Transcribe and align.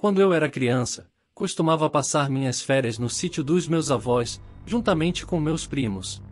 Quando 0.00 0.18
eu 0.18 0.32
era 0.32 0.48
criança, 0.48 1.10
costumava 1.34 1.90
passar 1.90 2.30
minhas 2.30 2.62
férias 2.62 2.98
no 2.98 3.10
sítio 3.10 3.44
dos 3.44 3.68
meus 3.68 3.90
avós, 3.90 4.40
juntamente 4.64 5.26
com 5.26 5.38
meus 5.38 5.66
primos. 5.66 6.22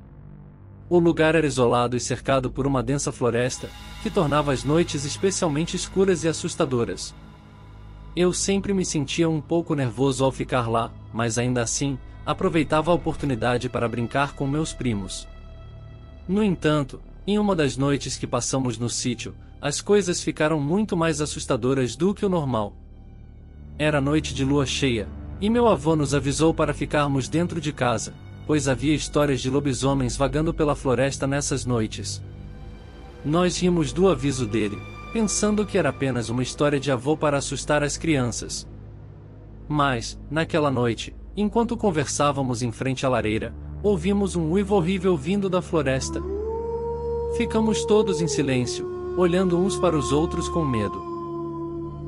O 0.88 0.98
lugar 0.98 1.34
era 1.34 1.46
isolado 1.46 1.94
e 1.94 2.00
cercado 2.00 2.50
por 2.50 2.66
uma 2.66 2.82
densa 2.82 3.12
floresta, 3.12 3.68
que 4.02 4.08
tornava 4.08 4.54
as 4.54 4.64
noites 4.64 5.04
especialmente 5.04 5.76
escuras 5.76 6.24
e 6.24 6.28
assustadoras. 6.28 7.14
Eu 8.16 8.32
sempre 8.32 8.72
me 8.72 8.86
sentia 8.86 9.28
um 9.28 9.38
pouco 9.38 9.74
nervoso 9.74 10.24
ao 10.24 10.32
ficar 10.32 10.66
lá, 10.66 10.90
mas 11.12 11.36
ainda 11.36 11.60
assim, 11.60 11.98
aproveitava 12.24 12.90
a 12.90 12.94
oportunidade 12.94 13.68
para 13.68 13.86
brincar 13.86 14.34
com 14.34 14.46
meus 14.46 14.72
primos. 14.72 15.28
No 16.26 16.42
entanto, 16.42 17.02
em 17.26 17.38
uma 17.38 17.54
das 17.54 17.76
noites 17.76 18.16
que 18.16 18.26
passamos 18.26 18.78
no 18.78 18.88
sítio, 18.88 19.34
as 19.60 19.82
coisas 19.82 20.22
ficaram 20.22 20.58
muito 20.58 20.96
mais 20.96 21.20
assustadoras 21.20 21.96
do 21.96 22.14
que 22.14 22.24
o 22.24 22.30
normal. 22.30 22.74
Era 23.78 24.00
noite 24.00 24.34
de 24.34 24.44
lua 24.44 24.66
cheia, 24.66 25.06
e 25.40 25.48
meu 25.48 25.68
avô 25.68 25.94
nos 25.94 26.12
avisou 26.12 26.52
para 26.52 26.74
ficarmos 26.74 27.28
dentro 27.28 27.60
de 27.60 27.72
casa, 27.72 28.12
pois 28.44 28.66
havia 28.66 28.92
histórias 28.92 29.40
de 29.40 29.48
lobisomens 29.48 30.16
vagando 30.16 30.52
pela 30.52 30.74
floresta 30.74 31.28
nessas 31.28 31.64
noites. 31.64 32.20
Nós 33.24 33.56
rimos 33.56 33.92
do 33.92 34.08
aviso 34.08 34.46
dele, 34.46 34.76
pensando 35.12 35.64
que 35.64 35.78
era 35.78 35.90
apenas 35.90 36.28
uma 36.28 36.42
história 36.42 36.80
de 36.80 36.90
avô 36.90 37.16
para 37.16 37.38
assustar 37.38 37.84
as 37.84 37.96
crianças. 37.96 38.66
Mas, 39.68 40.18
naquela 40.28 40.72
noite, 40.72 41.14
enquanto 41.36 41.76
conversávamos 41.76 42.62
em 42.62 42.72
frente 42.72 43.06
à 43.06 43.08
lareira, 43.08 43.54
ouvimos 43.80 44.34
um 44.34 44.50
uivo 44.50 44.74
horrível 44.74 45.16
vindo 45.16 45.48
da 45.48 45.62
floresta. 45.62 46.20
Ficamos 47.36 47.84
todos 47.84 48.20
em 48.20 48.26
silêncio, 48.26 49.14
olhando 49.16 49.56
uns 49.56 49.76
para 49.76 49.96
os 49.96 50.10
outros 50.10 50.48
com 50.48 50.64
medo. 50.64 51.07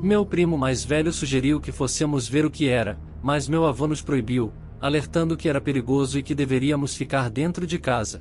Meu 0.03 0.25
primo 0.25 0.57
mais 0.57 0.83
velho 0.83 1.13
sugeriu 1.13 1.61
que 1.61 1.71
fossemos 1.71 2.27
ver 2.27 2.43
o 2.43 2.49
que 2.49 2.67
era, 2.67 2.97
mas 3.21 3.47
meu 3.47 3.67
avô 3.67 3.85
nos 3.85 4.01
proibiu, 4.01 4.51
alertando 4.81 5.37
que 5.37 5.47
era 5.47 5.61
perigoso 5.61 6.17
e 6.17 6.23
que 6.23 6.33
deveríamos 6.33 6.95
ficar 6.95 7.29
dentro 7.29 7.67
de 7.67 7.77
casa. 7.77 8.19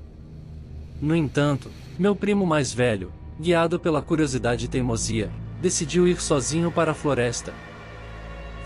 No 1.00 1.16
entanto, 1.16 1.70
meu 1.98 2.14
primo 2.14 2.44
mais 2.44 2.70
velho, 2.70 3.10
guiado 3.41 3.80
pela 3.80 4.02
curiosidade 4.02 4.66
e 4.66 4.69
teimosia, 4.69 5.30
decidiu 5.62 6.06
ir 6.06 6.20
sozinho 6.20 6.70
para 6.70 6.91
a 6.91 6.94
floresta. 6.94 7.54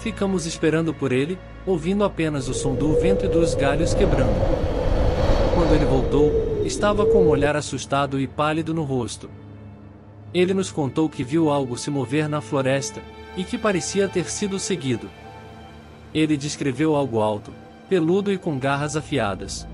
Ficamos 0.01 0.45
esperando 0.45 0.93
por 0.93 1.13
ele, 1.13 1.39
ouvindo 1.65 2.03
apenas 2.03 2.49
o 2.49 2.53
som 2.53 2.75
do 2.75 2.95
vento 3.01 3.25
e 3.25 3.29
dos 3.29 3.55
galhos 3.55 3.95
quebrando. 3.95 4.35
Quando 5.55 5.73
ele 5.73 5.85
voltou, 5.85 6.65
estava 6.65 7.07
com 7.07 7.23
um 7.23 7.29
olhar 7.29 7.55
assustado 7.55 8.19
e 8.19 8.27
pálido 8.27 8.75
no 8.75 8.83
rosto. 8.83 9.31
Ele 10.35 10.53
nos 10.53 10.73
contou 10.73 11.09
que 11.09 11.23
viu 11.23 11.49
algo 11.49 11.79
se 11.79 11.91
mover 11.91 12.29
na 12.29 12.41
floresta, 12.41 13.01
e 13.37 13.45
que 13.45 13.57
parecia 13.57 14.09
ter 14.09 14.29
sido 14.29 14.59
seguido. 14.59 15.09
Ele 16.13 16.37
descreveu 16.37 16.95
algo 16.95 17.21
alto, 17.21 17.53
peludo 17.89 18.33
e 18.33 18.39
com 18.39 18.59
garras 18.59 18.97
afiadas. 18.97 19.67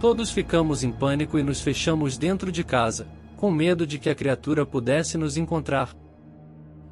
Todos 0.00 0.30
ficamos 0.30 0.84
em 0.84 0.92
pânico 0.92 1.38
e 1.38 1.42
nos 1.42 1.60
fechamos 1.60 2.18
dentro 2.18 2.52
de 2.52 2.62
casa, 2.62 3.06
com 3.36 3.50
medo 3.50 3.86
de 3.86 3.98
que 3.98 4.10
a 4.10 4.14
criatura 4.14 4.66
pudesse 4.66 5.16
nos 5.16 5.36
encontrar. 5.36 5.94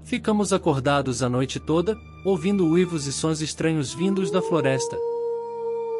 Ficamos 0.02 0.52
acordados 0.52 1.22
a 1.22 1.28
noite 1.28 1.60
toda, 1.60 1.96
ouvindo 2.24 2.66
uivos 2.66 3.06
e 3.06 3.12
sons 3.12 3.40
estranhos 3.40 3.94
vindos 3.94 4.30
da 4.30 4.42
floresta. 4.42 4.96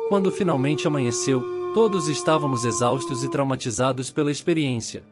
Quando 0.09 0.31
finalmente 0.31 0.87
amanheceu, 0.87 1.73
todos 1.75 2.09
estávamos 2.09 2.65
exaustos 2.65 3.23
e 3.25 3.31
traumatizados 3.31 4.11
pela 4.11 4.31
experiência. 4.31 5.03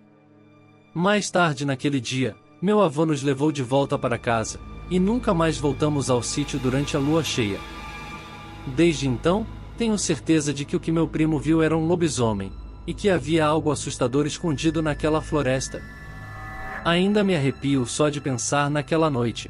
Mais 0.92 1.30
tarde 1.30 1.64
naquele 1.64 2.00
dia, 2.00 2.34
meu 2.60 2.80
avô 2.80 3.06
nos 3.06 3.22
levou 3.22 3.52
de 3.52 3.62
volta 3.62 3.96
para 3.96 4.18
casa, 4.18 4.58
e 4.90 4.98
nunca 4.98 5.32
mais 5.32 5.56
voltamos 5.56 6.10
ao 6.10 6.20
sítio 6.20 6.58
durante 6.58 6.96
a 6.96 7.00
lua 7.00 7.22
cheia. 7.22 7.60
Desde 8.66 9.06
então, 9.06 9.46
tenho 9.78 9.96
certeza 9.96 10.52
de 10.52 10.64
que 10.64 10.74
o 10.74 10.80
que 10.80 10.90
meu 10.90 11.06
primo 11.06 11.38
viu 11.38 11.62
era 11.62 11.76
um 11.76 11.86
lobisomem, 11.86 12.52
e 12.88 12.92
que 12.92 13.08
havia 13.08 13.46
algo 13.46 13.70
assustador 13.70 14.26
escondido 14.26 14.82
naquela 14.82 15.22
floresta. 15.22 15.80
Ainda 16.84 17.22
me 17.22 17.36
arrepio 17.36 17.86
só 17.86 18.08
de 18.08 18.20
pensar 18.20 18.68
naquela 18.68 19.08
noite. 19.08 19.48